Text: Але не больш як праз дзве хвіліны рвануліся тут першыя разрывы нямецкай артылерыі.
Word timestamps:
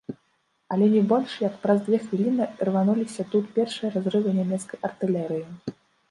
Але 0.75 0.85
не 0.93 1.01
больш 1.09 1.33
як 1.41 1.57
праз 1.65 1.83
дзве 1.89 1.99
хвіліны 2.05 2.47
рвануліся 2.69 3.25
тут 3.33 3.51
першыя 3.57 3.91
разрывы 3.97 4.33
нямецкай 4.39 4.79
артылерыі. 4.89 5.45